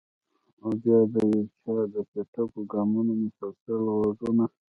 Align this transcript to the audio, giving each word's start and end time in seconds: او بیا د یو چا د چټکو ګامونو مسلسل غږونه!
او 0.63 0.69
بیا 0.81 0.97
د 1.13 1.15
یو 1.33 1.43
چا 1.61 1.73
د 1.93 1.95
چټکو 2.11 2.61
ګامونو 2.73 3.11
مسلسل 3.23 3.81
غږونه! 4.01 4.45